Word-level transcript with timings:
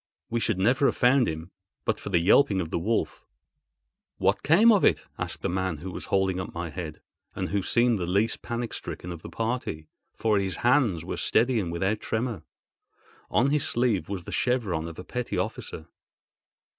We 0.31 0.39
should 0.39 0.57
never 0.57 0.87
have 0.87 0.97
found 0.97 1.27
him 1.27 1.51
but 1.85 1.99
for 1.99 2.09
the 2.09 2.17
yelping 2.17 2.59
of 2.59 2.71
the 2.71 2.79
wolf." 2.79 3.23
"What 4.17 4.41
became 4.41 4.71
of 4.71 4.83
it?" 4.83 5.05
asked 5.19 5.43
the 5.43 5.47
man 5.47 5.77
who 5.77 5.91
was 5.91 6.05
holding 6.05 6.39
up 6.39 6.51
my 6.55 6.71
head, 6.71 7.03
and 7.35 7.49
who 7.49 7.61
seemed 7.61 7.99
the 7.99 8.07
least 8.07 8.41
panic 8.41 8.73
stricken 8.73 9.11
of 9.11 9.21
the 9.21 9.29
party, 9.29 9.89
for 10.15 10.39
his 10.39 10.55
hands 10.65 11.05
were 11.05 11.17
steady 11.17 11.59
and 11.59 11.71
without 11.71 11.99
tremor. 11.99 12.41
On 13.29 13.51
his 13.51 13.69
sleeve 13.69 14.09
was 14.09 14.23
the 14.23 14.31
chevron 14.31 14.87
of 14.87 14.97
a 14.97 15.03
petty 15.03 15.37
officer. 15.37 15.85